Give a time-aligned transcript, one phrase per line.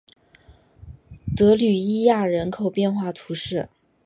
[1.35, 3.69] 德吕伊亚人口变化图示